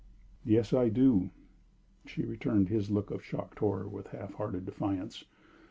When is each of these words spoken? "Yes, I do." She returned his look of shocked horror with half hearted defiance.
"Yes, 0.43 0.73
I 0.73 0.89
do." 0.89 1.29
She 2.07 2.25
returned 2.25 2.69
his 2.69 2.89
look 2.89 3.11
of 3.11 3.23
shocked 3.23 3.59
horror 3.59 3.87
with 3.87 4.07
half 4.07 4.33
hearted 4.33 4.65
defiance. 4.65 5.25